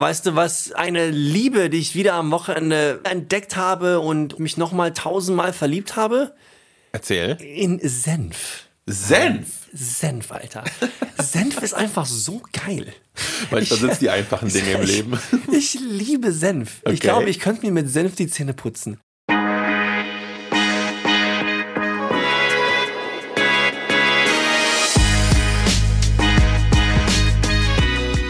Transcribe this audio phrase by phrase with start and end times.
[0.00, 0.70] Weißt du was?
[0.70, 6.36] Eine Liebe, die ich wieder am Wochenende entdeckt habe und mich nochmal tausendmal verliebt habe?
[6.92, 7.36] Erzähl.
[7.40, 8.68] In Senf.
[8.86, 9.66] Senf?
[9.72, 10.62] Senf, Alter.
[11.20, 12.94] Senf ist einfach so geil.
[13.50, 15.18] Manchmal sind es die einfachen Dinge im Leben.
[15.50, 16.80] Ich, ich liebe Senf.
[16.84, 16.94] Okay.
[16.94, 19.00] Ich glaube, ich könnte mir mit Senf die Zähne putzen.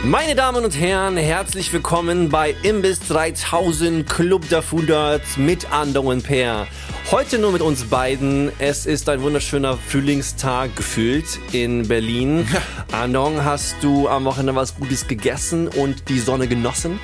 [0.08, 6.22] Meine Damen und Herren, herzlich willkommen bei Imbiss 3000 Club der Fooders mit Andong und
[6.24, 6.66] Per.
[7.10, 8.50] Heute nur mit uns beiden.
[8.58, 12.48] Es ist ein wunderschöner Frühlingstag gefühlt in Berlin.
[12.90, 16.98] Andong, hast du am Wochenende was Gutes gegessen und die Sonne genossen?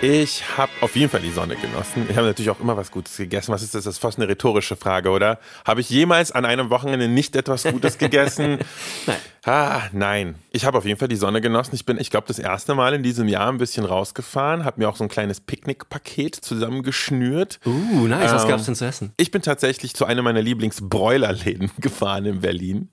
[0.00, 2.06] Ich habe auf jeden Fall die Sonne genossen.
[2.08, 3.52] Ich habe natürlich auch immer was Gutes gegessen.
[3.52, 3.82] Was ist das?
[3.82, 5.40] Das ist fast eine rhetorische Frage, oder?
[5.66, 8.58] Habe ich jemals an einem Wochenende nicht etwas Gutes gegessen?
[9.06, 9.16] Nein.
[9.44, 10.36] Ah, nein.
[10.52, 11.74] Ich habe auf jeden Fall die Sonne genossen.
[11.74, 14.88] Ich bin, ich glaube, das erste Mal in diesem Jahr ein bisschen rausgefahren, habe mir
[14.88, 17.58] auch so ein kleines Picknickpaket zusammengeschnürt.
[17.66, 18.32] Uh, nice.
[18.32, 19.12] Was Ähm, gab's denn zu essen?
[19.16, 22.88] Ich bin tatsächlich zu einem meiner Lieblingsbräulerläden gefahren in Berlin.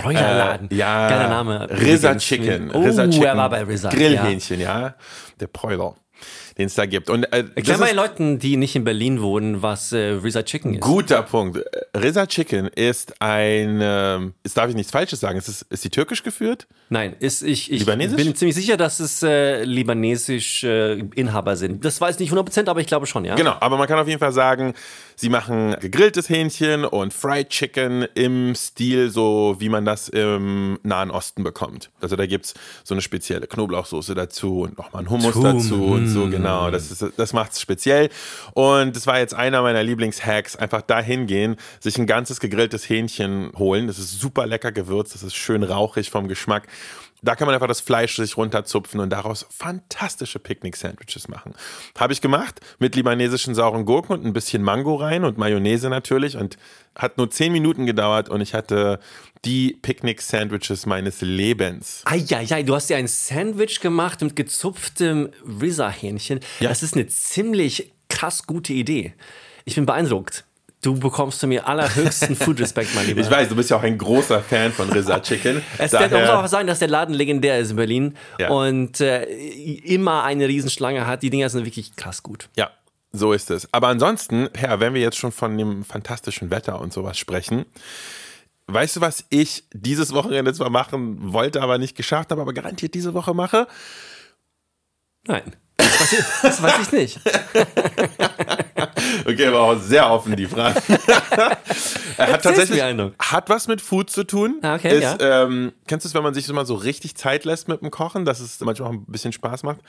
[0.00, 0.70] Bräulerladen.
[0.70, 1.08] Äh, ja.
[1.08, 1.68] Geiler Name.
[1.70, 2.14] Rizza.
[2.16, 2.70] Chicken.
[2.70, 3.24] Oh, Rizza Chicken.
[3.26, 3.90] er war bei Rizza.
[3.90, 4.94] Grillhähnchen, ja.
[5.40, 5.96] Der Bräuler,
[6.58, 7.10] den es da gibt.
[7.10, 10.74] Und äh, Erklär mal den Leuten, die nicht in Berlin wohnen, was äh, Rizza Chicken
[10.74, 10.80] ist.
[10.80, 11.60] guter Punkt.
[11.94, 15.90] Rizza Chicken ist ein, ähm, jetzt darf ich nichts Falsches sagen, ist, es, ist sie
[15.90, 16.66] türkisch geführt?
[16.88, 18.16] Nein, ist, ich, ich Libanesisch?
[18.16, 21.84] bin ziemlich sicher, dass es äh, libanesisch äh, Inhaber sind.
[21.84, 23.34] Das weiß ich nicht 100%, aber ich glaube schon, ja.
[23.34, 24.72] Genau, aber man kann auf jeden Fall sagen,
[25.16, 31.10] sie machen gegrilltes Hähnchen und Fried Chicken im Stil, so wie man das im Nahen
[31.10, 31.90] Osten bekommt.
[32.00, 36.08] Also da gibt's so eine spezielle Knoblauchsoße dazu und nochmal einen Hummus Tum, dazu und
[36.08, 36.70] so, genau.
[36.70, 38.10] Das, ist, das macht's speziell.
[38.54, 43.50] Und das war jetzt einer meiner Lieblingshacks, einfach dahin gehen, sich ein ganzes gegrilltes Hähnchen
[43.56, 43.86] holen.
[43.86, 46.68] Das ist super lecker gewürzt, das ist schön rauchig vom Geschmack.
[47.22, 51.54] Da kann man einfach das Fleisch sich runterzupfen und daraus fantastische Picknick-Sandwiches machen.
[51.98, 56.36] Habe ich gemacht mit libanesischen sauren Gurken und ein bisschen Mango rein und Mayonnaise natürlich
[56.36, 56.56] und
[56.94, 59.00] hat nur 10 Minuten gedauert und ich hatte
[59.44, 62.02] die Picknick-Sandwiches meines Lebens.
[62.04, 65.30] Eieiei, du hast dir ein Sandwich gemacht mit gezupftem
[65.60, 66.40] Rizza-Hähnchen.
[66.60, 66.68] Ja.
[66.68, 69.14] Das ist eine ziemlich krass gute Idee.
[69.64, 70.44] Ich bin beeindruckt.
[70.82, 73.20] Du bekommst von mir allerhöchsten Food Respect, mein Lieber.
[73.20, 75.62] Ich weiß, du bist ja auch ein großer Fan von Rizza Chicken.
[75.78, 78.50] Es man muss Daher- auch sagen, dass der Laden legendär ist in Berlin Ja.
[78.50, 81.22] und äh, immer eine Riesenschlange hat.
[81.22, 82.48] Die Dinger sind wirklich krass gut.
[82.56, 82.70] Ja,
[83.12, 83.72] so ist es.
[83.72, 87.64] Aber ansonsten, Herr, wenn wir jetzt schon von dem fantastischen Wetter und sowas sprechen,
[88.68, 92.94] weißt du, was ich dieses Wochenende zwar machen wollte, aber nicht geschafft habe, aber garantiert
[92.94, 93.66] diese Woche mache?
[95.26, 97.20] Nein, das weiß ich, das weiß ich nicht.
[99.28, 100.80] Okay, war auch sehr offen die Frage.
[102.16, 104.60] er hat tatsächlich hat was mit Food zu tun.
[104.62, 105.44] Ah, okay, ist, ja.
[105.44, 107.90] ähm, kennst du es, wenn man sich so mal so richtig Zeit lässt mit dem
[107.90, 109.80] Kochen, dass es manchmal auch ein bisschen Spaß macht?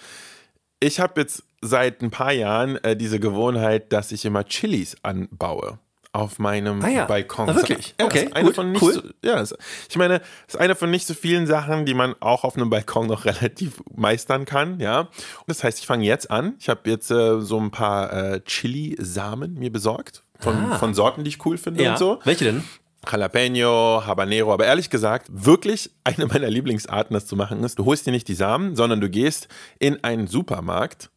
[0.79, 5.79] Ich habe jetzt seit ein paar Jahren äh, diese Gewohnheit, dass ich immer Chilis anbaue
[6.17, 7.05] auf meinem Ah ja.
[7.05, 7.49] Balkon.
[7.49, 7.95] Ah, wirklich?
[7.99, 8.93] Ja, Okay, ist eine gut, von nicht cool.
[8.93, 9.55] so, ja, das,
[9.89, 13.07] ich meine, ist eine von nicht so vielen Sachen, die man auch auf einem Balkon
[13.07, 15.01] noch relativ meistern kann, ja.
[15.01, 15.09] Und
[15.47, 16.55] das heißt, ich fange jetzt an.
[16.59, 21.29] Ich habe jetzt äh, so ein paar äh, Chili-Samen mir besorgt von, von Sorten, die
[21.29, 21.83] ich cool finde Ah.
[21.83, 21.91] Ja.
[21.93, 22.19] und so.
[22.23, 22.63] Welche denn?
[23.09, 28.05] Jalapeno, Habanero, aber ehrlich gesagt, wirklich eine meiner Lieblingsarten, das zu machen ist, du holst
[28.05, 29.47] dir nicht die Samen, sondern du gehst
[29.79, 31.09] in einen Supermarkt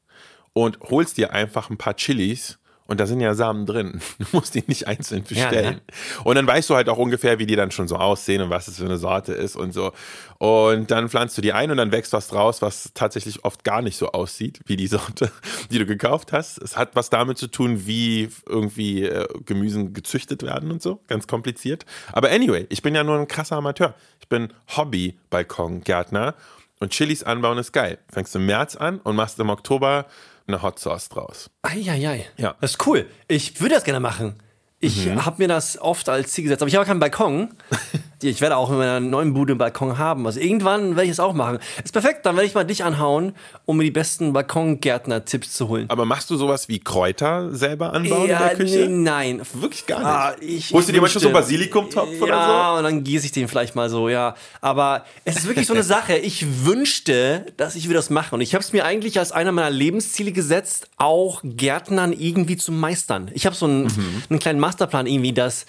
[0.53, 2.60] und holst dir einfach ein paar Chilis
[2.91, 4.01] und da sind ja Samen drin.
[4.19, 5.81] Du musst die nicht einzeln bestellen.
[6.25, 8.67] Und dann weißt du halt auch ungefähr, wie die dann schon so aussehen und was
[8.67, 9.93] es für eine Sorte ist und so.
[10.39, 13.81] Und dann pflanzt du die ein und dann wächst was draus, was tatsächlich oft gar
[13.81, 15.31] nicht so aussieht, wie die Sorte,
[15.71, 16.61] die du gekauft hast.
[16.61, 21.01] Es hat was damit zu tun, wie irgendwie äh, Gemüsen gezüchtet werden und so.
[21.07, 21.87] Ganz kompliziert.
[22.13, 23.95] Aber anyway, ich bin ja nur ein krasser Amateur.
[24.19, 26.35] Ich bin Hobby-Balkongärtner
[26.81, 27.99] und Chilis anbauen ist geil.
[28.11, 30.07] Fängst im März an und machst im Oktober
[30.55, 31.51] eine Hot Sauce draus.
[31.63, 32.27] Eieiei.
[32.37, 32.55] Ja.
[32.61, 33.07] Das ist cool.
[33.29, 34.35] Ich würde das gerne machen.
[34.79, 35.25] Ich Mhm.
[35.27, 37.51] habe mir das oft als Ziel gesetzt, aber ich habe keinen Balkon.
[38.23, 40.27] Ich werde auch in meiner neuen Bude einen Balkon haben.
[40.27, 41.59] Also irgendwann werde ich es auch machen.
[41.83, 45.87] Ist perfekt, dann werde ich mal dich anhauen, um mir die besten Balkongärtner-Tipps zu holen.
[45.89, 48.89] Aber machst du sowas wie Kräuter selber anbauen ja, in der Küche?
[48.91, 49.41] nein.
[49.55, 50.07] Wirklich gar nicht.
[50.07, 52.79] Ah, ich, Holst du dir manchmal so wünschte- Basilikumtopf ja, oder so?
[52.79, 54.35] und dann gieße ich den vielleicht mal so, ja.
[54.61, 56.17] Aber es ist wirklich so eine Sache.
[56.17, 58.35] Ich wünschte, dass ich wieder das mache.
[58.35, 62.73] Und ich habe es mir eigentlich als einer meiner Lebensziele gesetzt, auch Gärtnern irgendwie zu
[62.73, 63.31] meistern.
[63.35, 64.23] Ich habe so einen, Mhm.
[64.29, 65.67] einen kleinen Masterplan irgendwie, dass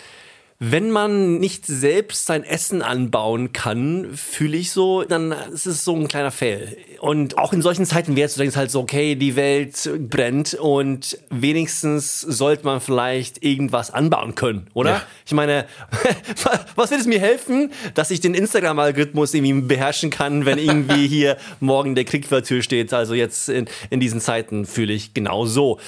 [0.64, 5.96] Wenn man nicht selbst sein Essen anbauen kann, fühle ich so, dann ist es so
[5.96, 6.78] ein kleiner Fail.
[7.00, 11.18] Und auch in solchen Zeiten wäre es, denkst halt so, okay, die Welt brennt und
[11.32, 14.92] wenigstens sollte man vielleicht irgendwas anbauen können, oder?
[14.92, 15.02] Ja.
[15.26, 15.66] Ich meine,
[16.76, 21.38] was wird es mir helfen, dass ich den Instagram-Algorithmus irgendwie beherrschen kann, wenn irgendwie hier
[21.60, 22.94] morgen der Krieg vor der Tür steht?
[22.94, 25.80] Also jetzt in, in diesen Zeiten fühle ich genau so.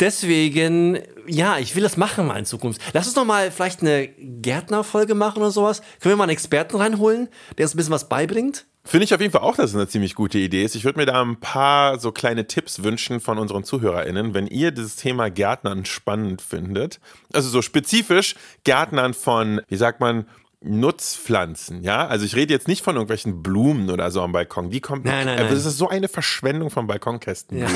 [0.00, 2.80] Deswegen ja, ich will das machen mal in Zukunft.
[2.92, 5.80] Lass uns doch mal vielleicht eine Gärtnerfolge machen oder sowas.
[6.00, 7.28] Können wir mal einen Experten reinholen,
[7.58, 8.66] der uns ein bisschen was beibringt?
[8.84, 10.74] Finde ich auf jeden Fall auch, dass es eine ziemlich gute Idee ist.
[10.74, 14.72] Ich würde mir da ein paar so kleine Tipps wünschen von unseren ZuhörerInnen, wenn ihr
[14.72, 16.98] dieses Thema Gärtnern spannend findet.
[17.32, 18.34] Also so spezifisch
[18.64, 20.26] Gärtnern von, wie sagt man,
[20.64, 22.06] Nutzpflanzen, ja?
[22.06, 24.70] Also ich rede jetzt nicht von irgendwelchen Blumen oder so am Balkon.
[24.70, 25.04] Die kommt.
[25.04, 25.48] Nein, nein, nein.
[25.48, 27.58] Das ist so eine Verschwendung von Balkonkästen.
[27.58, 27.68] Ja.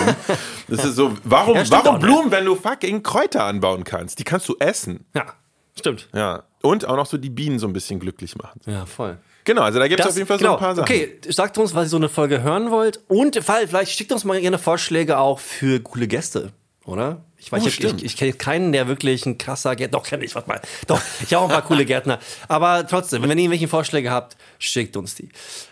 [0.69, 4.19] Das ist so, warum, ja, warum Blumen, wenn du fucking Kräuter anbauen kannst?
[4.19, 5.05] Die kannst du essen.
[5.15, 5.27] Ja,
[5.79, 6.09] stimmt.
[6.15, 6.44] Ja.
[6.62, 8.61] Und auch noch so die Bienen so ein bisschen glücklich machen.
[8.67, 9.19] Ja, voll.
[9.44, 10.50] Genau, also da gibt es auf jeden Fall genau.
[10.50, 10.85] so ein paar Sachen.
[10.85, 13.00] Okay, sagt uns, was ihr so eine Folge hören wollt.
[13.06, 16.53] Und vielleicht schickt uns mal gerne Vorschläge auch für coole Gäste,
[16.85, 17.25] oder?
[17.46, 20.00] Ich weiß, oh, ich, ich, ich kenne keinen, der wirklich ein krasser Gärtner.
[20.00, 20.60] Doch, kenne ich, warte mal.
[20.88, 22.19] Doch, ich habe auch ein paar coole Gärtner.
[22.48, 25.28] Aber trotzdem, wenn ihr irgendwelche Vorschläge habt, schickt uns die.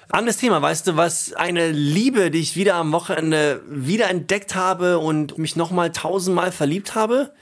[0.08, 5.00] Anderes Thema, weißt du, was eine Liebe, die ich wieder am Wochenende wieder entdeckt habe
[5.00, 7.32] und mich nochmal tausendmal verliebt habe?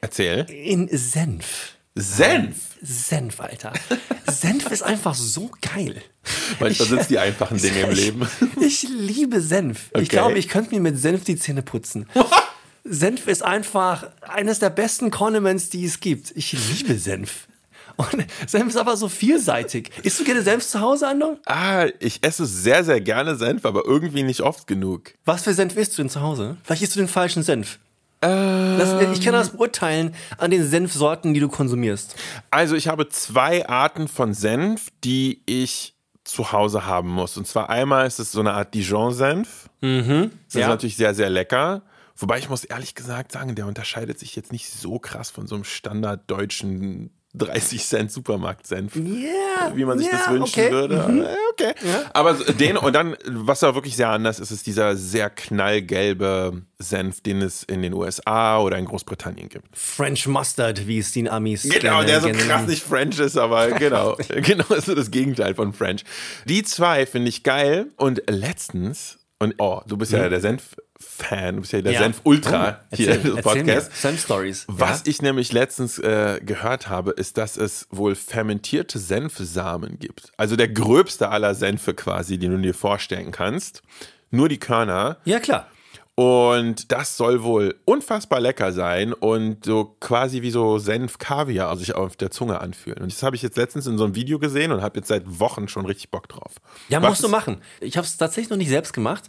[0.00, 0.46] Erzähl.
[0.48, 1.72] In Senf.
[1.94, 2.56] Senf?
[2.80, 3.74] Senf, Alter.
[4.26, 6.02] Senf ist einfach so geil.
[6.58, 8.28] Manchmal sind es die einfachen Dinge im Leben.
[8.62, 9.90] Ich liebe Senf.
[9.92, 10.02] Okay.
[10.02, 12.08] Ich glaube, ich könnte mir mit Senf die Zähne putzen.
[12.84, 16.32] Senf ist einfach eines der besten Condiments, die es gibt.
[16.36, 17.48] Ich liebe Senf.
[17.96, 19.90] Und Senf ist aber so vielseitig.
[20.02, 21.38] Isst du gerne Senf zu Hause, Ando?
[21.46, 25.14] Ah, ich esse sehr, sehr gerne Senf, aber irgendwie nicht oft genug.
[25.24, 26.56] Was für Senf isst du denn zu Hause?
[26.64, 27.78] Vielleicht isst du den falschen Senf.
[28.20, 32.14] Das, ich kann das beurteilen an den Senfsorten, die du konsumierst.
[32.50, 35.94] Also ich habe zwei Arten von Senf, die ich
[36.24, 37.36] zu Hause haben muss.
[37.36, 39.68] Und zwar einmal ist es so eine Art Dijon-Senf.
[39.82, 41.82] Mhm, das ist natürlich sehr, sehr lecker.
[42.16, 45.56] Wobei ich muss ehrlich gesagt sagen, der unterscheidet sich jetzt nicht so krass von so
[45.56, 50.70] einem standarddeutschen 30 Cent Supermarkt-Senf, yeah, wie man sich yeah, das wünschen okay.
[50.70, 51.08] würde.
[51.08, 51.26] Mhm.
[51.52, 51.74] Okay.
[51.84, 52.10] Ja.
[52.12, 57.22] Aber den und dann, was da wirklich sehr anders ist, ist dieser sehr knallgelbe Senf,
[57.22, 59.76] den es in den USA oder in Großbritannien gibt.
[59.76, 64.16] French Mustard, wie es die Amis Genau, der so krass nicht French ist, aber genau,
[64.28, 66.04] genau ist so das Gegenteil von French.
[66.44, 70.30] Die zwei finde ich geil und letztens und oh, du bist ja mhm.
[70.30, 71.98] der Senf Fan, du bist ja der ja.
[72.00, 73.94] Senf-Ultra oh, hier im Podcast.
[74.00, 74.64] Senf-Stories.
[74.68, 75.10] Was ja.
[75.10, 80.32] ich nämlich letztens äh, gehört habe, ist, dass es wohl fermentierte Senfsamen gibt.
[80.36, 83.82] Also der gröbste aller Senfe quasi, den du dir vorstellen kannst.
[84.30, 85.18] Nur die Körner.
[85.24, 85.68] Ja, klar.
[86.16, 92.14] Und das soll wohl unfassbar lecker sein und so quasi wie so Senf-Kaviar sich auf
[92.14, 93.02] der Zunge anfühlen.
[93.02, 95.40] Und das habe ich jetzt letztens in so einem Video gesehen und habe jetzt seit
[95.40, 96.52] Wochen schon richtig Bock drauf.
[96.88, 97.60] Ja, Was musst du machen.
[97.80, 99.24] Ich habe es tatsächlich noch nicht selbst gemacht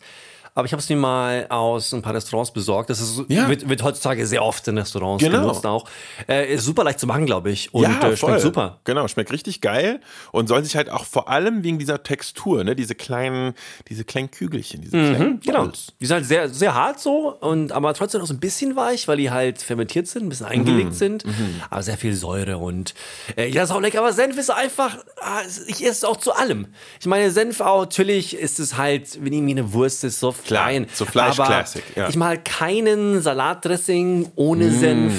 [0.57, 2.89] aber ich habe es mir mal aus ein paar Restaurants besorgt.
[2.89, 3.49] Das ist, ja.
[3.49, 5.41] wird, wird, heutzutage sehr oft in Restaurants genau.
[5.41, 5.85] benutzt auch.
[6.29, 7.73] Äh, ist super leicht zu machen, glaube ich.
[7.73, 8.79] Und ja, äh, schmeckt super.
[8.85, 9.99] Genau, schmeckt richtig geil
[10.31, 13.53] und soll sich halt auch vor allem wegen dieser Textur, ne, diese kleinen,
[13.89, 15.71] diese kleinen Kügelchen, diese mhm, kleinen genau.
[15.99, 19.09] Die sind halt sehr, sehr hart so und aber trotzdem noch so ein bisschen weich,
[19.09, 20.93] weil die halt fermentiert sind, ein bisschen eingelegt mhm.
[20.93, 21.25] sind.
[21.25, 21.61] Mhm.
[21.69, 22.93] Aber sehr viel Säure und
[23.35, 23.99] äh, ja, ist auch lecker.
[23.99, 26.67] Aber Senf ist einfach, ah, ich esse es auch zu allem.
[27.01, 30.87] Ich meine, Senf auch, natürlich ist es halt, wenn irgendwie eine Wurst ist, so klein.
[30.93, 32.07] So Fleisch aber Classic, ja.
[32.07, 34.79] Ich mal keinen Salatdressing ohne mm.
[34.79, 35.13] Senf.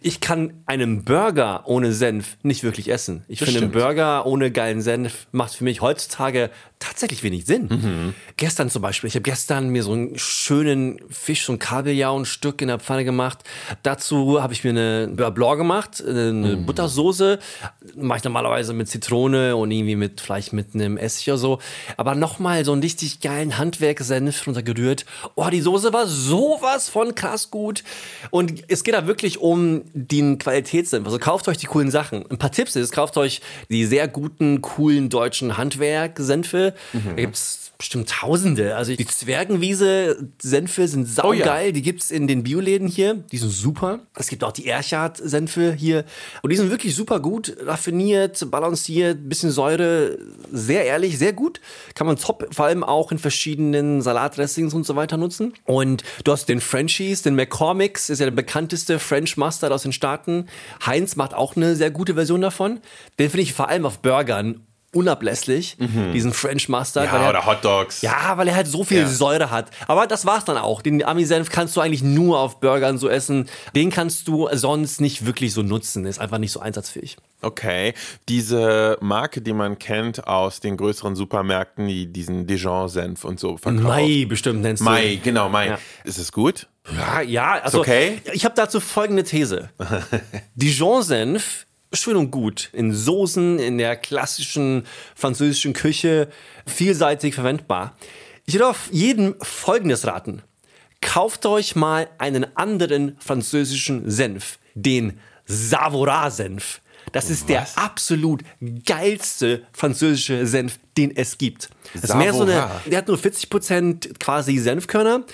[0.00, 3.24] Ich kann einen Burger ohne Senf nicht wirklich essen.
[3.28, 6.50] Ich das finde, einen Burger ohne geilen Senf macht für mich heutzutage
[6.82, 7.68] tatsächlich wenig Sinn.
[7.70, 8.14] Mhm.
[8.36, 12.24] Gestern zum Beispiel, ich habe gestern mir so einen schönen Fisch, so ein Kabeljau, ein
[12.24, 13.38] Stück in der Pfanne gemacht.
[13.84, 16.66] Dazu habe ich mir eine Blanc gemacht, eine mhm.
[16.66, 17.38] Buttersoße.
[17.96, 21.58] Mache ich normalerweise mit Zitrone und irgendwie mit, vielleicht mit einem Essig oder so.
[21.96, 24.42] Aber nochmal so einen richtig geilen Handwerksenf
[24.72, 25.06] runtergerührt.
[25.34, 27.84] Oh, die Soße war sowas von krass gut.
[28.30, 31.06] Und es geht da wirklich um den Qualitätssenf.
[31.06, 32.24] Also kauft euch die coolen Sachen.
[32.30, 37.16] Ein paar Tipps ist, kauft euch die sehr guten, coolen deutschen Handwerksenfe Mhm.
[37.16, 38.76] Da gibt es bestimmt Tausende.
[38.76, 41.32] Also die Zwergenwiese-Senfe sind saugeil.
[41.42, 41.72] Oh ja.
[41.72, 43.24] Die gibt es in den Bioläden hier.
[43.32, 44.00] Die sind super.
[44.14, 46.04] Es gibt auch die Erchard-Senfe hier.
[46.42, 50.16] Und die sind wirklich super gut, raffiniert, balanciert, bisschen Säure.
[50.52, 51.60] Sehr ehrlich, sehr gut.
[51.96, 55.54] Kann man top, vor allem auch in verschiedenen Salatdressings und so weiter nutzen.
[55.64, 59.92] Und du hast den Frenchies, den McCormick's, ist ja der bekannteste French Mustard aus den
[59.92, 60.46] Staaten.
[60.84, 62.80] Heinz macht auch eine sehr gute Version davon.
[63.18, 65.76] Den finde ich vor allem auf Burgern unablässlich,
[66.12, 67.06] diesen French Mustard.
[67.06, 68.02] Ja, er, oder Hot Dogs.
[68.02, 69.08] ja, weil er halt so viel Ja.
[69.08, 69.70] Säure hat.
[69.88, 70.82] Aber das war's dann auch.
[70.82, 73.48] Den Ami-Senf kannst du eigentlich nur auf Burgern so essen.
[73.74, 76.04] Den kannst du sonst nicht wirklich so nutzen.
[76.04, 77.16] Ist einfach nicht so einsatzfähig.
[77.40, 77.94] Okay.
[78.28, 83.82] Diese Marke, die man kennt aus den größeren Supermärkten, die diesen Dijon-Senf und so verkaufen.
[83.84, 84.84] Mai bestimmt nennst du.
[84.84, 85.68] Mai, genau, Mai.
[85.68, 85.78] Ja.
[86.04, 86.68] Ist es gut?
[86.96, 88.20] Ja, ja, also okay?
[88.32, 89.70] ich habe dazu folgende These.
[90.56, 92.70] Dijon-Senf, schön und gut.
[92.72, 96.28] In Soßen, in der klassischen französischen Küche,
[96.66, 97.96] vielseitig verwendbar.
[98.46, 100.42] Ich würde auf jeden folgendes raten.
[101.00, 106.80] Kauft euch mal einen anderen französischen Senf, den Savoura-Senf.
[107.12, 108.42] Das ist der absolut
[108.86, 111.70] geilste französische Senf, den es gibt.
[111.94, 115.24] Das ist mehr so eine, der hat nur 40% quasi Senfkörner.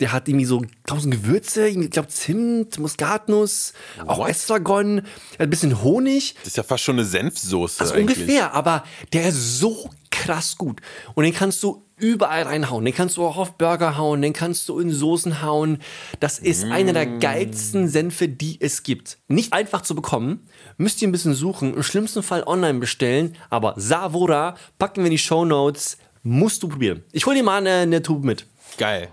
[0.00, 3.72] Der hat irgendwie so tausend Gewürze, ich glaube Zimt, Muskatnuss,
[4.06, 4.30] auch What?
[4.30, 5.02] Estragon,
[5.38, 6.34] ein bisschen Honig.
[6.40, 8.18] Das ist ja fast schon eine Senfsoße Also eigentlich.
[8.18, 10.80] ungefähr, aber der ist so krass gut.
[11.14, 12.84] Und den kannst du überall reinhauen.
[12.84, 15.78] Den kannst du auch auf Burger hauen, den kannst du in Soßen hauen.
[16.20, 19.18] Das ist einer der geilsten Senfe, die es gibt.
[19.28, 20.46] Nicht einfach zu bekommen,
[20.78, 25.12] müsst ihr ein bisschen suchen, im schlimmsten Fall online bestellen, aber Savora packen wir in
[25.12, 27.04] die Show Notes, musst du probieren.
[27.12, 28.46] Ich hol dir mal eine, eine Tube mit.
[28.78, 29.08] Geil.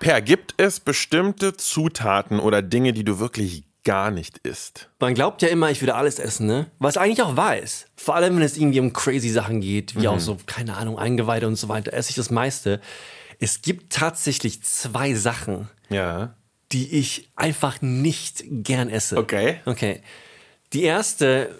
[0.00, 4.88] Per, gibt es bestimmte Zutaten oder Dinge, die du wirklich gar nicht isst?
[4.98, 6.66] Man glaubt ja immer, ich würde alles essen, ne?
[6.78, 7.86] Was eigentlich auch wahr ist.
[7.96, 11.46] Vor allem, wenn es irgendwie um crazy Sachen geht, wie auch so, keine Ahnung, Eingeweide
[11.46, 12.80] und so weiter, esse ich das meiste.
[13.38, 16.34] Es gibt tatsächlich zwei Sachen, Ja.
[16.72, 19.16] Die ich einfach nicht gern esse.
[19.16, 19.60] Okay.
[19.64, 20.02] Okay.
[20.72, 21.54] Die erste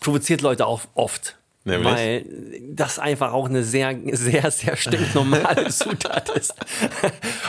[0.00, 1.36] provoziert Leute auch oft.
[1.64, 1.92] Nämlich?
[1.92, 2.26] Weil
[2.70, 6.54] das einfach auch eine sehr, sehr, sehr stinknormale Zutat ist.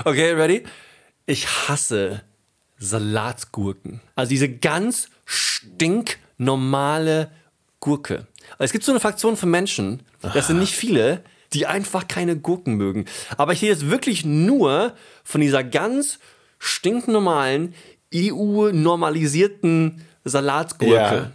[0.05, 0.63] okay, ready?
[1.25, 2.23] Ich hasse
[2.77, 4.01] Salatgurken.
[4.15, 7.29] Also diese ganz stinknormale
[7.79, 8.27] Gurke.
[8.57, 12.75] Es gibt so eine Fraktion von Menschen, das sind nicht viele, die einfach keine Gurken
[12.75, 13.05] mögen.
[13.37, 14.93] Aber ich rede jetzt wirklich nur
[15.23, 16.19] von dieser ganz
[16.59, 17.73] stinknormalen,
[18.13, 20.93] EU-normalisierten Salatgurke.
[20.93, 21.31] Ja.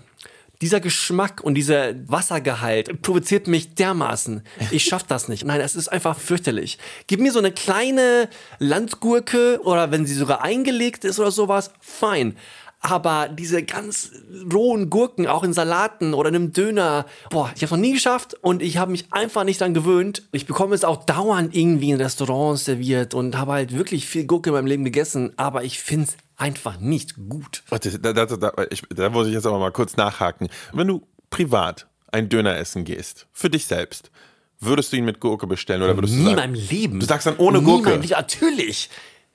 [0.61, 4.43] Dieser Geschmack und dieser Wassergehalt provoziert mich dermaßen.
[4.71, 5.47] Ich schaff das nicht.
[5.47, 6.77] Nein, es ist einfach fürchterlich.
[7.07, 12.37] Gib mir so eine kleine Landgurke oder wenn sie sogar eingelegt ist oder sowas, fein.
[12.83, 14.11] Aber diese ganz
[14.53, 18.35] rohen Gurken, auch in Salaten oder in einem Döner, boah, ich habe noch nie geschafft
[18.41, 20.27] und ich habe mich einfach nicht dran gewöhnt.
[20.33, 24.49] Ich bekomme es auch dauernd irgendwie in Restaurants serviert und habe halt wirklich viel Gurke
[24.51, 27.63] in meinem Leben gegessen, aber ich finde es einfach nicht gut.
[27.69, 30.49] Warte, da, da, da, ich, da muss ich jetzt aber mal kurz nachhaken.
[30.73, 34.11] Wenn du privat ein Döner essen gehst, für dich selbst,
[34.59, 37.01] würdest du ihn mit Gurke bestellen oder würdest Nie du in sagen, meinem Leben.
[37.01, 37.93] Du sagst dann ohne Nie Gurke?
[37.93, 38.13] in Leben.
[38.13, 38.89] Natürlich.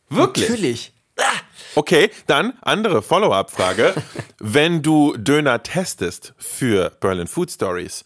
[0.10, 0.50] Wirklich?
[0.50, 0.94] Natürlich.
[1.20, 1.24] Ah,
[1.76, 3.94] Okay, dann andere Follow-up-Frage.
[4.40, 8.06] Wenn du Döner testest für Berlin Food Stories,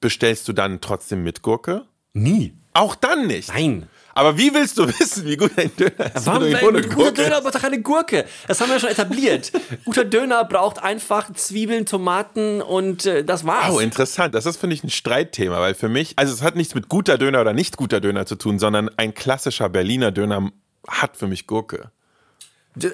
[0.00, 1.84] bestellst du dann trotzdem mit Gurke?
[2.14, 2.54] nie.
[2.74, 3.48] Auch dann nicht.
[3.48, 3.88] Nein.
[4.14, 6.26] Aber wie willst du wissen, wie gut ein Döner ist?
[6.26, 8.24] Warum ein ohne guter Döner braucht doch keine Gurke?
[8.46, 9.52] Das haben wir schon etabliert.
[9.84, 13.70] guter Döner braucht einfach Zwiebeln, Tomaten und äh, das war's.
[13.72, 14.34] Oh, interessant.
[14.34, 17.18] Das ist, finde ich, ein Streitthema, weil für mich, also es hat nichts mit guter
[17.18, 20.50] Döner oder nicht guter Döner zu tun, sondern ein klassischer Berliner Döner
[20.86, 21.90] hat für mich Gurke.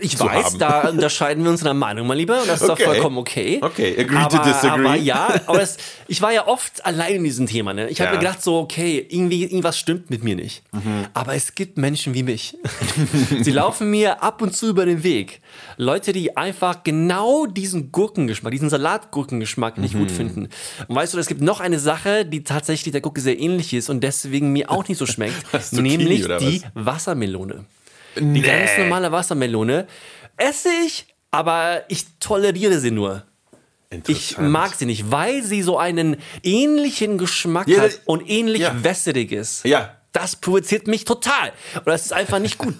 [0.00, 0.58] Ich weiß, haben.
[0.58, 2.40] da unterscheiden wir uns in der Meinung, mein Lieber.
[2.40, 2.84] Und das ist Okay.
[2.84, 3.58] doch vollkommen okay.
[3.62, 4.68] Okay, agree aber, to disagree.
[4.86, 5.76] Aber ja, aber das,
[6.08, 7.72] ich war ja oft allein in diesem Thema.
[7.74, 7.88] Ne?
[7.88, 8.14] Ich habe Ja.
[8.16, 10.62] mir gedacht, so, okay, irgendwie, irgendwas stimmt mit mir nicht.
[11.14, 12.56] Aber es gibt Menschen wie mich.
[13.40, 15.40] Sie laufen mir ab und zu über den Weg.
[15.76, 20.48] Leute, die einfach genau diesen Gurkengeschmack, diesen Salatgurkengeschmack nicht gut finden.
[20.88, 23.90] Und weißt du, es gibt noch eine Sache, die tatsächlich der Gurke sehr ähnlich ist
[23.90, 25.34] und deswegen mir auch nicht so schmeckt.
[25.72, 27.64] Nämlich die Wassermelone.
[28.16, 29.86] Die ganz normale Wassermelone
[30.36, 33.24] esse ich, aber ich toleriere sie nur.
[34.06, 38.82] Ich mag sie nicht, weil sie so einen ähnlichen Geschmack Ja, hat und ähnlich ja.
[38.82, 39.64] wässrig ist.
[39.64, 39.96] Ja.
[40.12, 41.52] Das provoziert mich total.
[41.76, 42.76] Und das ist einfach nicht gut.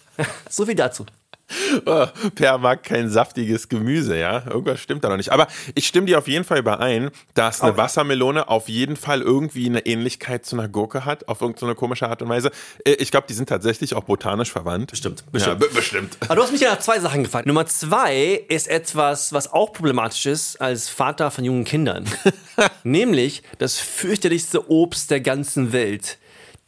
[0.50, 1.06] so viel dazu.
[1.86, 4.44] Oh, Per mag kein saftiges Gemüse, ja.
[4.46, 5.30] Irgendwas stimmt da noch nicht.
[5.32, 9.66] Aber ich stimme dir auf jeden Fall überein, dass eine Wassermelone auf jeden Fall irgendwie
[9.66, 12.50] eine Ähnlichkeit zu einer Gurke hat, auf irgendeine komische Art und Weise.
[12.84, 14.90] Äh, Ich glaube, die sind tatsächlich auch botanisch verwandt.
[14.90, 15.58] Bestimmt, Ja, bestimmt.
[15.60, 16.16] be- bestimmt.
[16.22, 17.46] Aber du hast mich ja nach zwei Sachen gefragt.
[17.46, 22.06] Nummer zwei ist etwas, was auch problematisch ist als Vater von jungen Kindern.
[22.84, 26.18] Nämlich das fürchterlichste Obst der ganzen Welt.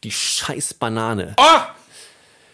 [0.03, 1.33] Die scheiß Banane.
[1.37, 1.43] Oh!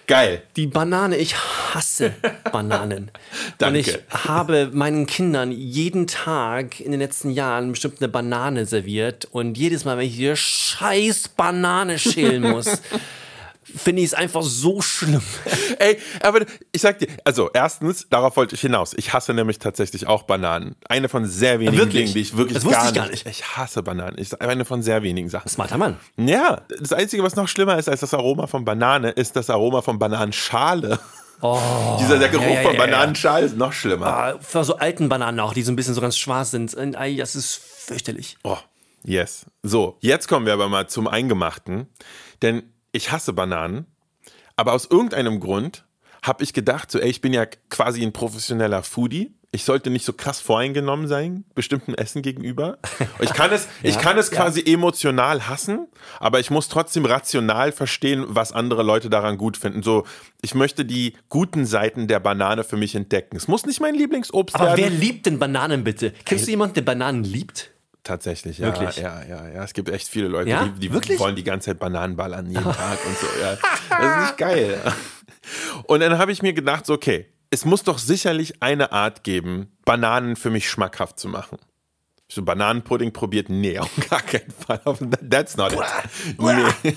[0.07, 0.43] Geil.
[0.55, 2.13] Die Banane, ich hasse
[2.51, 3.09] Bananen.
[3.57, 3.67] Danke.
[3.67, 9.25] Und ich habe meinen Kindern jeden Tag in den letzten Jahren bestimmt eine Banane serviert.
[9.31, 12.67] Und jedes Mal, wenn ich diese scheiß Banane schälen muss,
[13.65, 15.21] finde ich es einfach so schlimm.
[15.79, 18.93] Ey, aber ich sag dir, also erstens, darauf wollte ich hinaus.
[18.95, 20.75] Ich hasse nämlich tatsächlich auch Bananen.
[20.87, 22.05] Eine von sehr wenigen Wirklich?
[22.05, 23.25] Dingen, die ich wirklich Das gar, ich gar nicht.
[23.25, 23.39] nicht.
[23.39, 24.17] Ich hasse Bananen.
[24.19, 25.49] Ich, eine von sehr wenigen Sachen.
[25.49, 25.97] Smarter Mann.
[26.17, 29.81] Ja, das Einzige, was noch schlimmer ist als das Aroma von Banane, ist das Aroma
[29.81, 30.99] von Bananenschale.
[31.41, 31.59] Oh,
[31.99, 32.79] Dieser der Geruch ja, ja, von ja.
[32.79, 34.07] Bananenschale ist noch schlimmer.
[34.07, 36.75] Ah, von so alten Bananen auch, die so ein bisschen so ganz schwarz sind.
[36.75, 38.37] Ey, Das ist fürchterlich.
[38.43, 38.57] Oh,
[39.03, 39.45] yes.
[39.63, 41.87] So, jetzt kommen wir aber mal zum Eingemachten.
[42.41, 42.63] Denn
[42.95, 43.85] ich hasse Bananen,
[44.55, 45.85] aber aus irgendeinem Grund
[46.23, 49.35] habe ich gedacht, so, ey, ich bin ja quasi ein professioneller Foodie.
[49.51, 52.77] Ich sollte nicht so krass voreingenommen sein, bestimmten Essen gegenüber.
[53.21, 55.87] Ich kann es, ich kann es quasi emotional hassen,
[56.19, 59.81] aber ich muss trotzdem rational verstehen, was andere Leute daran gut finden.
[59.81, 60.03] So,
[60.41, 63.37] ich möchte die guten Seiten der Banane für mich entdecken.
[63.37, 64.77] Es muss nicht mein Lieblingsobst Aber werden.
[64.77, 66.11] wer liebt denn Bananen bitte?
[66.25, 67.74] Kennst du jemanden, der Bananen liebt?
[68.05, 68.67] Tatsächlich, ja.
[68.67, 68.97] Wirklich?
[68.97, 69.63] Ja, ja, ja.
[69.63, 70.65] Es gibt echt viele Leute, Ja?
[70.67, 71.19] die, die Wirklich?
[71.19, 73.25] wollen die ganze Zeit Bananen ballern jeden Tag und so.
[73.41, 73.57] Ja.
[73.89, 74.79] Das ist nicht geil.
[75.87, 79.75] Und dann habe ich mir gedacht, so, okay, es muss doch sicherlich eine Art geben,
[79.85, 81.57] Bananen für mich schmackhaft zu machen.
[82.27, 83.49] So Bananenpudding probiert?
[83.49, 84.81] Nee, auf gar keinen Fall.
[85.29, 85.79] That's not it.
[86.39, 86.95] Nee.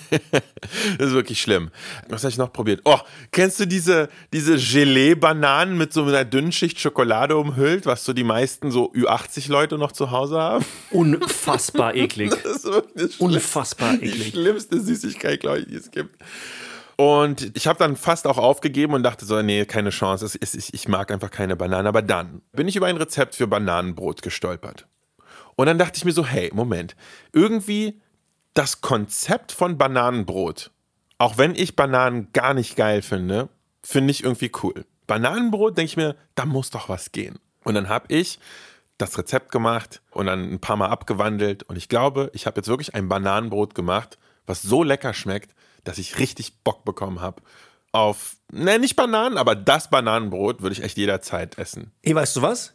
[0.99, 1.71] Das ist wirklich schlimm.
[2.09, 2.81] Was habe ich noch probiert?
[2.85, 2.99] Oh,
[3.31, 8.25] kennst du diese, diese Gelee-Bananen mit so einer dünnen Schicht Schokolade umhüllt, was so die
[8.25, 10.65] meisten so Ü80-Leute noch zu Hause haben?
[10.91, 12.31] Unfassbar eklig.
[12.43, 14.31] Das ist wirklich Unfassbar die eklig.
[14.31, 16.17] schlimmste Süßigkeit, glaube ich, die es gibt.
[16.97, 20.25] Und ich habe dann fast auch aufgegeben und dachte so, nee, keine Chance.
[20.25, 21.87] Es ist, ich, ich mag einfach keine Bananen.
[21.87, 24.89] Aber dann bin ich über ein Rezept für Bananenbrot gestolpert.
[25.59, 26.95] Und dann dachte ich mir so, hey, Moment,
[27.33, 28.01] irgendwie
[28.55, 30.71] das Konzept von Bananenbrot,
[31.19, 33.49] auch wenn ich Bananen gar nicht geil finde,
[33.83, 34.87] finde ich irgendwie cool.
[35.09, 37.41] Bananenbrot, denke ich mir, da muss doch was gehen.
[37.65, 38.39] Und dann habe ich
[38.99, 41.65] das Rezept gemacht und dann ein paar Mal abgewandelt.
[41.65, 45.99] Und ich glaube, ich habe jetzt wirklich ein Bananenbrot gemacht, was so lecker schmeckt, dass
[45.99, 47.43] ich richtig Bock bekommen habe
[47.91, 51.91] auf, ne, nicht Bananen, aber das Bananenbrot würde ich echt jederzeit essen.
[52.05, 52.75] Hey, weißt du was?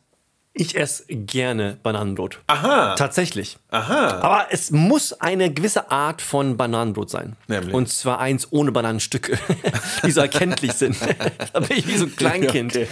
[0.56, 2.40] Ich esse gerne Bananenbrot.
[2.46, 2.94] Aha.
[2.96, 3.58] Tatsächlich.
[3.72, 4.20] Aha.
[4.20, 7.36] Aber es muss eine gewisse Art von Bananenbrot sein.
[7.48, 7.74] Nämlich?
[7.74, 9.40] Und zwar eins ohne Bananenstücke,
[10.06, 10.96] die so erkenntlich sind.
[11.54, 12.76] da bin ich wie so ein Kleinkind.
[12.76, 12.88] Okay.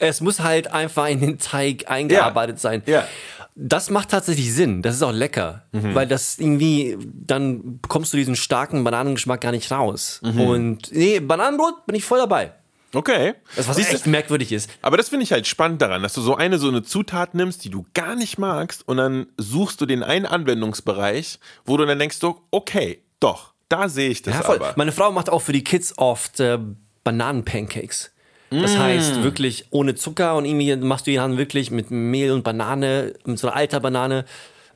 [0.00, 2.82] Es muss halt einfach in den Teig eingearbeitet sein.
[2.86, 3.06] Ja.
[3.54, 4.82] Das macht tatsächlich Sinn.
[4.82, 5.62] Das ist auch lecker.
[5.70, 5.94] Mhm.
[5.94, 10.20] Weil das irgendwie, dann bekommst du diesen starken Bananengeschmack gar nicht raus.
[10.24, 10.40] Mhm.
[10.40, 12.54] Und nee, Bananenbrot bin ich voll dabei.
[12.94, 13.34] Okay.
[13.56, 14.70] Das was Siehst echt merkwürdig ist.
[14.82, 17.64] Aber das finde ich halt spannend daran, dass du so eine so eine Zutat nimmst,
[17.64, 21.98] die du gar nicht magst, und dann suchst du den einen Anwendungsbereich, wo du dann
[21.98, 22.18] denkst,
[22.50, 24.56] okay, doch, da sehe ich das Ja, voll.
[24.56, 24.74] aber.
[24.76, 26.58] Meine Frau macht auch für die Kids oft äh,
[27.04, 28.10] Bananenpancakes.
[28.50, 28.78] Das Mm.
[28.78, 33.14] heißt wirklich ohne Zucker und irgendwie machst du die dann wirklich mit Mehl und Banane,
[33.24, 34.24] mit so einer alter Banane.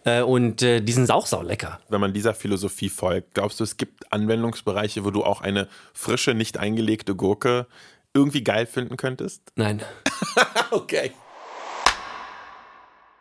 [0.04, 1.80] Äh, und äh, die sind auch sau lecker.
[1.88, 6.34] Wenn man dieser Philosophie folgt, glaubst du, es gibt Anwendungsbereiche, wo du auch eine frische,
[6.34, 7.66] nicht eingelegte Gurke
[8.14, 9.42] irgendwie geil finden könntest?
[9.56, 9.82] Nein.
[10.70, 11.12] Okay.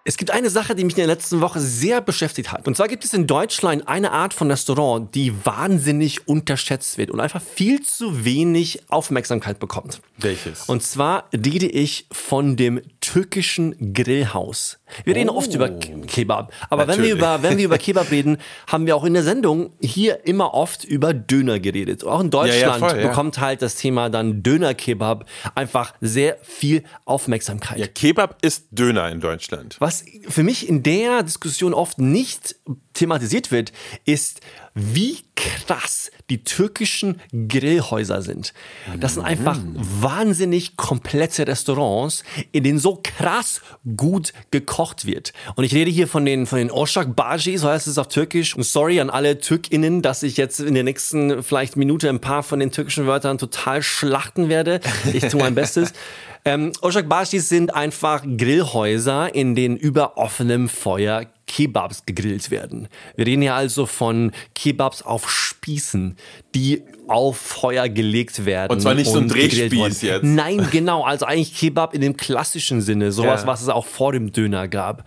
[0.03, 2.65] Es gibt eine Sache, die mich in der letzten Woche sehr beschäftigt hat.
[2.65, 7.19] Und zwar gibt es in Deutschland eine Art von Restaurant, die wahnsinnig unterschätzt wird und
[7.19, 10.01] einfach viel zu wenig Aufmerksamkeit bekommt.
[10.19, 10.63] Welches?
[10.65, 14.79] Und zwar rede ich von dem türkischen Grillhaus.
[15.05, 18.37] Wir reden oft über Ke- Kebab, aber wenn wir, über, wenn wir über Kebab reden,
[18.67, 22.03] haben wir auch in der Sendung hier immer oft über Döner geredet.
[22.03, 23.07] Auch in Deutschland voll, ja.
[23.07, 25.25] bekommt halt das Thema dann Döner-Kebab
[25.55, 27.77] einfach sehr viel Aufmerksamkeit.
[27.79, 29.75] Ja, Kebab ist Döner in Deutschland.
[29.79, 32.55] Was für mich in der Diskussion oft nicht
[32.93, 33.71] thematisiert wird,
[34.05, 34.41] ist,
[34.73, 38.53] wie krass die türkischen Grillhäuser sind.
[38.99, 43.61] Das sind einfach wahnsinnig komplette Restaurants, in denen so krass
[43.95, 45.33] gut gekocht wird.
[45.55, 48.55] Und ich rede hier von den, von den Oshak Baji, so heißt es auf Türkisch.
[48.55, 52.43] Und sorry an alle TürkInnen, dass ich jetzt in der nächsten vielleicht Minute ein paar
[52.43, 54.79] von den türkischen Wörtern total schlachten werde.
[55.13, 55.93] Ich tue mein Bestes.
[56.45, 62.87] Ähm, Oshak Bashis sind einfach Grillhäuser, in denen über offenem Feuer Kebabs gegrillt werden.
[63.15, 66.15] Wir reden hier also von Kebabs auf Spießen,
[66.53, 68.71] die auf Feuer gelegt werden.
[68.71, 70.23] Und zwar nicht so ein Drehspieß jetzt.
[70.23, 71.03] Nein, genau.
[71.03, 73.11] Also eigentlich Kebab in dem klassischen Sinne.
[73.11, 73.47] Sowas, Ja.
[73.47, 75.05] was es auch vor dem Döner gab.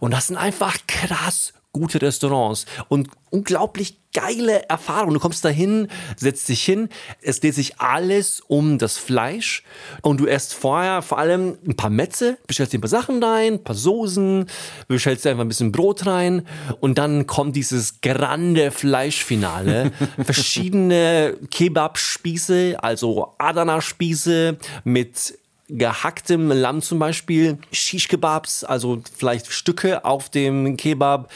[0.00, 5.14] Und das sind einfach krass gute Restaurants und unglaublich geile Erfahrungen.
[5.14, 6.88] Du kommst dahin, setzt dich hin,
[7.20, 9.64] es dreht sich alles um das Fleisch
[10.02, 13.54] und du erst vorher vor allem ein paar Metze, bestellst dir ein paar Sachen rein,
[13.54, 14.46] ein paar Soßen,
[14.86, 16.46] bestellst dir einfach ein bisschen Brot rein
[16.80, 19.90] und dann kommt dieses grande Fleischfinale.
[20.22, 30.30] Verschiedene Kebab-Spieße, also Adana-Spieße mit gehacktem Lamm zum Beispiel, Shish Kebabs, also vielleicht Stücke auf
[30.30, 31.30] dem Kebab.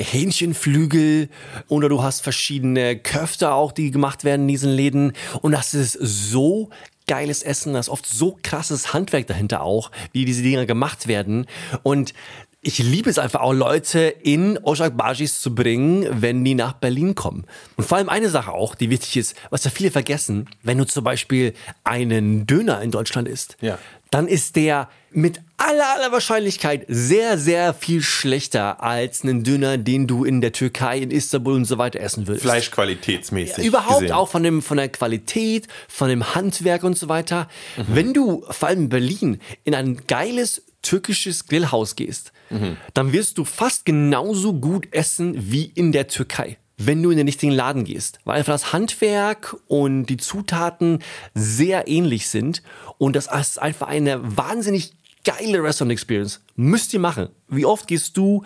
[0.00, 1.28] Hähnchenflügel
[1.66, 5.12] oder du hast verschiedene Köfte auch, die gemacht werden in diesen Läden.
[5.42, 6.70] Und das ist so
[7.08, 11.46] geiles Essen, da ist oft so krasses Handwerk dahinter auch, wie diese Dinger gemacht werden.
[11.82, 12.14] Und
[12.68, 17.14] ich liebe es einfach auch, Leute in Ojak Bajis zu bringen, wenn die nach Berlin
[17.14, 17.46] kommen.
[17.76, 20.84] Und vor allem eine Sache auch, die wichtig ist, was ja viele vergessen, wenn du
[20.84, 21.54] zum Beispiel
[21.84, 23.78] einen Döner in Deutschland isst, Ja.
[24.10, 30.06] dann ist der mit aller, aller Wahrscheinlichkeit sehr, sehr viel schlechter als einen Döner, den
[30.06, 32.44] du in der Türkei, in Istanbul und so weiter essen würdest.
[32.44, 33.64] Fleischqualitätsmäßig.
[33.64, 34.12] Überhaupt gesehen.
[34.14, 37.48] auch von, dem, von der Qualität, von dem Handwerk und so weiter.
[37.86, 42.32] Wenn du vor allem in Berlin in ein geiles türkisches Grillhaus gehst,
[42.94, 46.58] dann wirst du fast genauso gut essen wie in der Türkei.
[46.80, 51.00] Wenn du in den richtigen Laden gehst, weil einfach das Handwerk und die Zutaten
[51.34, 52.62] sehr ähnlich sind
[52.98, 54.92] und das ist einfach eine wahnsinnig
[55.24, 56.40] geile Restaurant Experience.
[56.54, 57.28] Müsst ihr machen.
[57.48, 58.44] Wie oft gehst du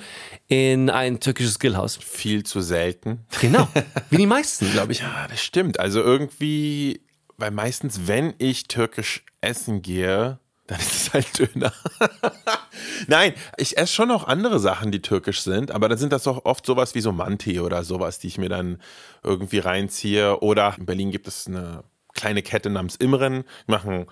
[0.48, 1.96] in ein türkisches Grillhaus?
[1.96, 3.20] Viel zu selten.
[3.40, 3.68] Genau,
[4.10, 5.00] wie die meisten, glaube ich.
[5.00, 5.78] Ja, das stimmt.
[5.78, 7.02] Also irgendwie,
[7.36, 10.38] weil meistens, wenn ich türkisch essen gehe,
[10.72, 11.72] dann ist es halt Döner.
[13.06, 16.46] Nein, ich esse schon noch andere Sachen, die türkisch sind, aber dann sind das doch
[16.46, 18.80] oft sowas wie so Manti oder sowas, die ich mir dann
[19.22, 20.40] irgendwie reinziehe.
[20.40, 24.06] Oder in Berlin gibt es eine kleine Kette namens Imren, die machen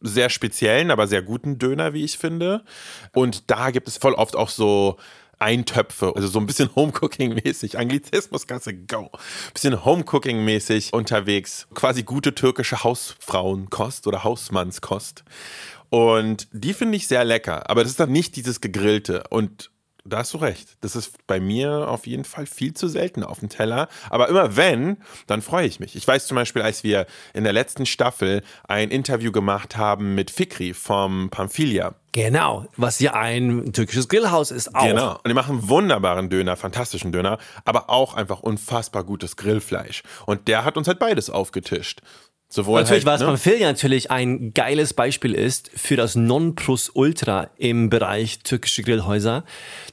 [0.00, 2.64] sehr speziellen, aber sehr guten Döner, wie ich finde.
[3.12, 4.98] Und da gibt es voll oft auch so
[5.38, 9.10] Eintöpfe, also so ein bisschen Homecooking-mäßig, Anglizismuskasse, go.
[9.52, 15.24] Bisschen Homecooking-mäßig unterwegs, quasi gute türkische Hausfrauenkost oder Hausmannskost.
[15.94, 19.70] Und die finde ich sehr lecker, aber das ist dann nicht dieses gegrillte und
[20.04, 20.76] da hast du recht.
[20.80, 23.86] Das ist bei mir auf jeden Fall viel zu selten auf dem Teller.
[24.10, 24.96] Aber immer wenn,
[25.28, 25.94] dann freue ich mich.
[25.94, 30.32] Ich weiß zum Beispiel, als wir in der letzten Staffel ein Interview gemacht haben mit
[30.32, 31.94] Fikri vom Pamphilia.
[32.10, 34.84] Genau, was ja ein türkisches Grillhaus ist auch.
[34.84, 35.12] Genau.
[35.12, 40.02] Und die machen wunderbaren Döner, fantastischen Döner, aber auch einfach unfassbar gutes Grillfleisch.
[40.26, 42.02] Und der hat uns halt beides aufgetischt.
[42.48, 48.40] Sowohl Natürlich, halt, was Pamphylia natürlich ein geiles Beispiel ist für das Nonplusultra im Bereich
[48.40, 49.44] türkische Grillhäuser,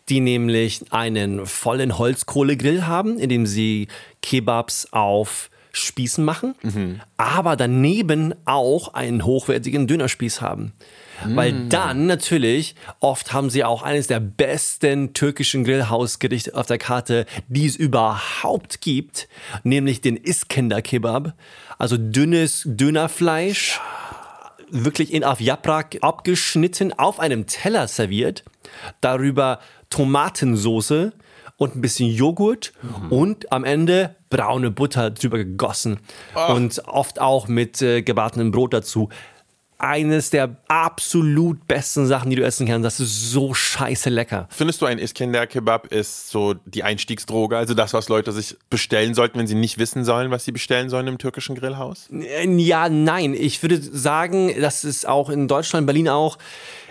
[0.10, 3.88] die nämlich einen vollen Holzkohlegrill haben, in dem sie
[4.22, 6.56] Kebabs auf Spießen machen,
[7.16, 10.74] aber daneben auch einen hochwertigen Dönerspieß haben.
[11.24, 17.26] Weil dann natürlich, oft haben sie auch eines der besten türkischen Grillhausgerichte auf der Karte,
[17.48, 19.28] die es überhaupt gibt,
[19.64, 21.34] nämlich den Iskender Kebab.
[21.82, 23.82] Also dünnes Dönerfleisch,
[24.70, 28.44] wirklich in auf Yaprak abgeschnitten, auf einem Teller serviert,
[29.02, 31.12] darüber Tomatensoße
[31.58, 32.74] und ein bisschen Joghurt
[33.10, 35.98] und am Ende braune Butter drüber gegossen.
[36.54, 39.10] Und oft auch mit äh, gebratenem Brot dazu.
[39.84, 42.86] Eines der absolut besten Sachen, die du essen kannst.
[42.86, 44.48] Das ist so scheiße lecker.
[44.52, 49.16] Findest du, ein Iskender Kebab ist so die Einstiegsdroge, also das, was Leute sich bestellen
[49.16, 52.10] sollten, wenn sie nicht wissen sollen, was sie bestellen sollen im türkischen Grillhaus?
[52.12, 53.34] Ja, nein.
[53.34, 56.38] Ich würde sagen, das ist auch in Deutschland, Berlin auch.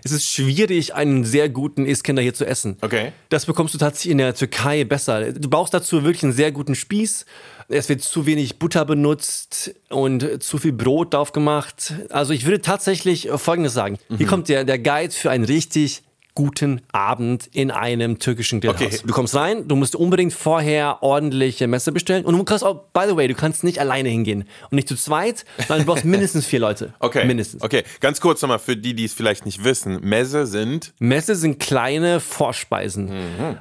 [0.02, 2.76] Es ist schwierig, einen sehr guten Iskender hier zu essen.
[2.80, 3.12] Okay.
[3.28, 5.32] Das bekommst du tatsächlich in der Türkei besser.
[5.32, 7.26] Du brauchst dazu wirklich einen sehr guten Spieß.
[7.72, 11.94] Es wird zu wenig Butter benutzt und zu viel Brot drauf gemacht.
[12.10, 13.98] Also ich würde tatsächlich Folgendes sagen.
[14.16, 16.02] Hier kommt der, der Guide für einen richtig
[16.40, 18.80] guten Abend in einem türkischen Grillhaus.
[18.80, 18.98] Okay.
[19.04, 23.02] Du kommst rein, du musst unbedingt vorher ordentliche Messer bestellen und du kannst auch, by
[23.06, 26.46] the way, du kannst nicht alleine hingehen und nicht zu zweit, sondern du brauchst mindestens
[26.46, 26.94] vier Leute.
[26.98, 27.26] Okay.
[27.26, 27.62] Mindestens.
[27.62, 30.00] Okay, ganz kurz nochmal für die, die es vielleicht nicht wissen.
[30.00, 33.10] Messe sind Messe sind kleine Vorspeisen.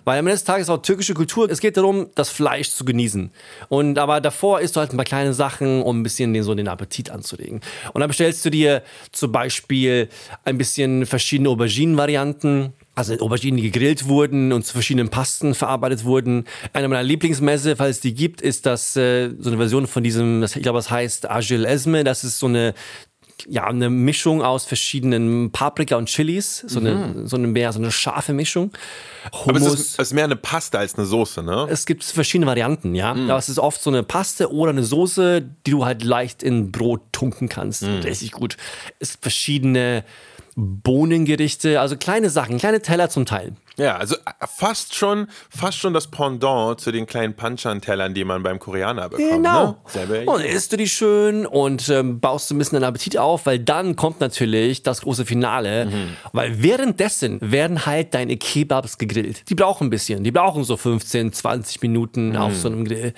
[0.06, 3.32] Weil am Ende des Tages auch türkische Kultur, es geht darum, das Fleisch zu genießen.
[3.68, 6.56] Und aber davor isst du halt ein paar kleine Sachen, um ein bisschen den, so
[6.56, 7.60] den Appetit anzulegen.
[7.94, 10.08] Und dann bestellst du dir zum Beispiel
[10.46, 12.69] ein bisschen verschiedene Auberginen-Varianten.
[13.00, 16.44] Also Auberginen, die gegrillt wurden und zu verschiedenen Pasten verarbeitet wurden.
[16.74, 20.42] Eine meiner Lieblingsmesse, falls es die gibt, ist das äh, so eine Version von diesem,
[20.42, 22.04] das, ich glaube, das heißt Agil Esme.
[22.04, 22.74] Das ist so eine
[23.48, 27.90] ja, eine Mischung aus verschiedenen Paprika und Chilis, so eine, so eine mehr, so eine
[27.90, 28.72] scharfe Mischung.
[29.32, 29.80] Aber es Hummus.
[29.80, 31.66] ist, es ist mehr eine Paste als eine Soße, ne?
[31.70, 33.12] Es gibt verschiedene Varianten, ja.
[33.12, 36.74] Aber es ist oft so eine Paste oder eine Soße, die du halt leicht in
[36.74, 37.84] Brot tunken kannst.
[37.84, 38.58] Richtig gut.
[39.00, 40.04] Es gibt verschiedene
[40.56, 43.54] Bohnengerichte, also kleine Sachen, kleine Teller zum Teil.
[43.78, 48.44] Ja, also äh, fast schon, fast schon das Pendant zu den kleinen Panchan-Tellern, die man
[48.44, 49.30] beim Koreaner bekommt.
[49.32, 49.78] Genau.
[49.96, 50.26] Ne?
[50.26, 53.58] Und isst du die schön und ähm, baust so ein bisschen deinen Appetit auf, weil
[53.60, 55.86] dann kommt natürlich das große Finale.
[55.86, 56.10] Mhm.
[56.34, 59.50] Weil währenddessen werden halt deine Kebabs gegrillt.
[59.50, 60.26] Die brauchen ein bisschen.
[60.26, 62.56] Die brauchen so 15, 20 Minuten auf Mhm.
[62.58, 63.14] so einem Grill.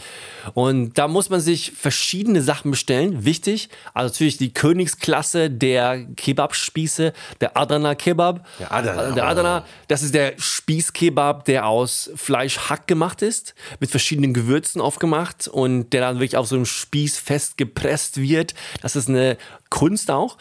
[0.53, 3.25] Und da muss man sich verschiedene Sachen bestellen.
[3.25, 3.69] Wichtig.
[3.95, 7.13] Also natürlich die Königsklasse der Kebabspieße.
[7.39, 8.45] Der Adana Kebab.
[8.59, 9.27] Der Adana, Äh, Der.
[9.27, 15.91] Adana, das ist der Spießkebab, der aus Fleischhack gemacht ist, mit verschiedenen Gewürzen aufgemacht und
[15.91, 18.53] der dann wirklich auf so einem Spieß festgepresst wird.
[18.81, 19.37] Das ist eine
[19.69, 20.37] Kunst auch.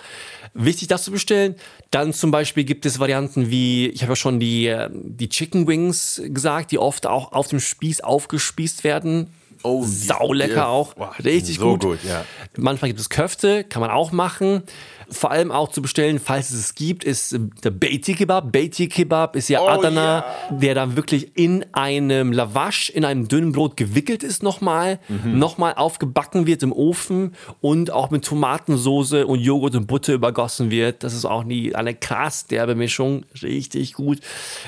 [0.55, 1.55] Wichtig, das zu bestellen.
[1.91, 5.67] Dann zum Beispiel gibt es Varianten wie, ich habe ja schon die, äh, die Chicken
[5.69, 9.33] Wings gesagt, die oft auch auf dem Spieß aufgespießt werden.
[9.63, 10.95] Oh, Saulecker die- auch.
[11.19, 11.81] die Richtig so gut.
[11.83, 12.25] gut, ja.
[12.57, 14.63] Manchmal gibt es Köfte, kann man auch machen.
[15.13, 18.53] Vor allem auch zu bestellen, falls es es gibt, ist äh, der Beiti Kebab.
[18.53, 23.53] Beiti Kebab ist ja Oh, Adana, der dann wirklich in einem Lavash, in einem dünnen
[23.53, 25.39] Brot gewickelt ist nochmal, Mhm.
[25.39, 31.03] nochmal aufgebacken wird im Ofen und auch mit Tomatensoße und Joghurt und Butter übergossen wird.
[31.03, 33.25] Das ist auch nie eine krass derbe Mischung.
[33.43, 34.19] Richtig gut.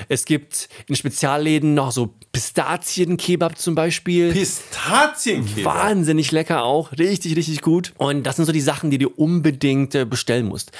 [0.09, 4.31] Es gibt in Spezialläden noch so Pistazienkebab zum Beispiel.
[4.33, 5.65] Pistazienkebab.
[5.75, 6.91] Wahnsinnig lecker auch.
[6.93, 7.93] Richtig, richtig gut.
[7.97, 10.71] Und das sind so die Sachen, die du unbedingt äh, bestellen musst.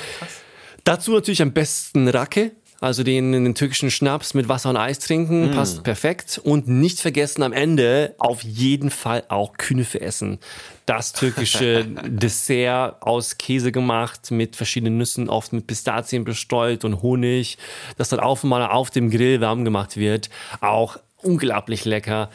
[0.84, 2.52] Dazu natürlich am besten Rake.
[2.82, 6.42] Also den, den türkischen Schnaps mit Wasser und Eis trinken, passt perfekt.
[6.44, 10.40] Und nicht vergessen am Ende auf jeden Fall auch Künefe essen.
[10.86, 17.58] Das türkische Dessert aus Käse gemacht, mit verschiedenen Nüssen, oft mit Pistazien bestreut und Honig,
[17.98, 20.30] das dann auf einmal auf dem Grill warm gemacht wird.
[20.60, 22.30] Auch unglaublich lecker.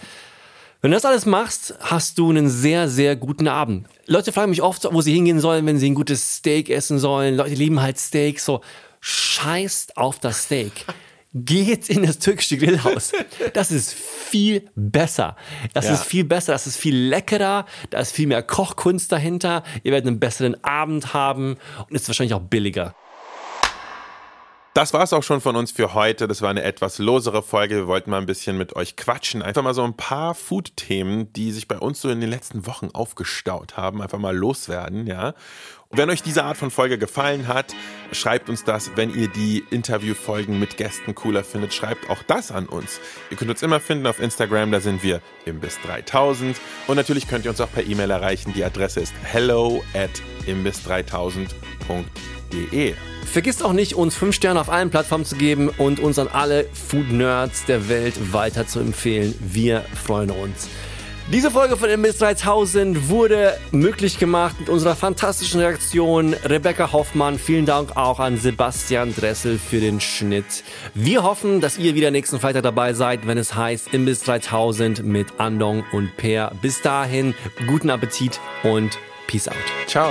[0.81, 3.89] Wenn du das alles machst, hast du einen sehr, sehr guten Abend.
[4.07, 7.35] Leute fragen mich oft, wo sie hingehen sollen, wenn sie ein gutes Steak essen sollen.
[7.37, 8.39] Leute lieben halt Steak.
[8.39, 8.61] So,
[9.01, 10.73] scheißt auf das Steak.
[11.35, 13.13] Geht in das türkische Grillhaus.
[13.53, 15.37] Das ist viel besser.
[15.75, 15.95] Das Ja.
[15.95, 16.53] ist viel besser.
[16.53, 17.67] Das ist viel leckerer.
[17.91, 19.65] Da ist viel mehr Kochkunst dahinter.
[19.83, 21.57] Ihr werdet einen besseren Abend haben
[21.89, 22.95] und ist wahrscheinlich auch billiger.
[24.79, 26.29] Das war's auch schon von uns für heute.
[26.29, 27.75] Das war eine etwas losere Folge.
[27.75, 29.43] Wir wollten mal ein bisschen mit euch quatschen.
[29.43, 32.91] Einfach mal so ein paar Food-Themen, die sich bei uns so in den letzten Wochen
[32.93, 35.35] aufgestaut haben, einfach mal loswerden, ja.
[35.89, 37.75] Und wenn euch diese Art von Folge gefallen hat,
[38.13, 38.93] schreibt uns das.
[38.95, 43.01] Wenn ihr die Interviewfolgen mit Gästen cooler findet, schreibt auch das an uns.
[43.33, 46.55] Ihr könnt uns immer finden auf Instagram, da sind wir imbiss3000.
[46.87, 48.53] Und natürlich könnt ihr uns auch per E-Mail erreichen.
[48.55, 52.38] Die Adresse ist hello at imbiss3000.de.
[53.25, 56.67] Vergisst auch nicht, uns 5 Sterne auf allen Plattformen zu geben und uns an alle
[56.73, 59.35] Food-Nerds der Welt weiter zu empfehlen.
[59.41, 60.69] Wir freuen uns.
[61.31, 66.33] Diese Folge von Imbiss 3000 wurde möglich gemacht mit unserer fantastischen Reaktion.
[66.33, 70.65] Rebecca Hoffmann, vielen Dank auch an Sebastian Dressel für den Schnitt.
[70.95, 75.39] Wir hoffen, dass ihr wieder nächsten Freitag dabei seid, wenn es heißt Imbiss 3000 mit
[75.39, 76.53] Andong und Per.
[76.63, 77.35] Bis dahin,
[77.67, 79.57] guten Appetit und Peace out.
[79.87, 80.11] Ciao.